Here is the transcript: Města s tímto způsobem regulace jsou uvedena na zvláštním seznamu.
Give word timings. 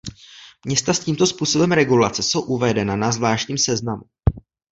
Města 0.65 0.93
s 0.93 0.99
tímto 0.99 1.27
způsobem 1.27 1.71
regulace 1.71 2.23
jsou 2.23 2.41
uvedena 2.41 2.95
na 2.95 3.11
zvláštním 3.11 3.57
seznamu. 3.57 4.01